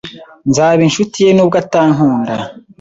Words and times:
Nzaba 0.49 0.81
inshuti 0.87 1.17
ye 1.25 1.31
nubwo 1.33 1.55
atankunda. 1.63 2.33